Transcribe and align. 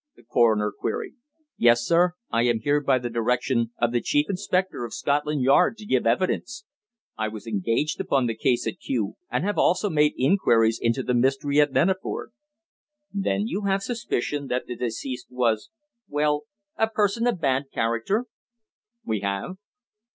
the 0.15 0.23
coroner 0.23 0.71
queried. 0.71 1.13
"Yes, 1.57 1.85
sir. 1.85 2.13
I 2.31 2.41
am 2.47 2.61
here 2.61 2.81
by 2.81 2.97
the 2.97 3.07
direction 3.07 3.69
of 3.79 3.91
the 3.91 4.01
Chief 4.01 4.25
Inspector 4.31 4.83
of 4.83 4.95
Scotland 4.95 5.43
Yard 5.43 5.77
to 5.77 5.85
give 5.85 6.07
evidence. 6.07 6.65
I 7.19 7.27
was 7.27 7.45
engaged 7.45 7.99
upon 8.01 8.25
the 8.25 8.33
case 8.35 8.65
at 8.65 8.79
Kew, 8.79 9.15
and 9.29 9.43
have 9.43 9.59
also 9.59 9.91
made 9.91 10.15
inquiries 10.17 10.79
into 10.81 11.03
the 11.03 11.13
mystery 11.13 11.61
at 11.61 11.71
Neneford." 11.73 12.31
"Then 13.13 13.45
you 13.45 13.65
have 13.65 13.83
suspicion 13.83 14.47
that 14.47 14.65
the 14.65 14.75
deceased 14.75 15.27
was 15.29 15.69
well, 16.09 16.45
a 16.77 16.87
person 16.87 17.27
of 17.27 17.39
bad 17.39 17.65
character?" 17.71 18.25
"We 19.05 19.19
have." 19.19 19.57